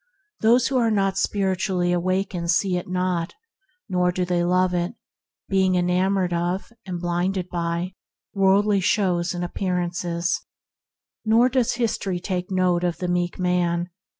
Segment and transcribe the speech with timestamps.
[0.39, 3.35] Those who are not spiritually awakened see it not,
[3.87, 4.95] nor do they love it,
[5.47, 8.79] being enamored of and blinded by / 118 THE HEAVENLY LIFE worldly
[9.19, 10.41] shows and appearances.
[11.23, 13.91] Nor does history take note of the meek man.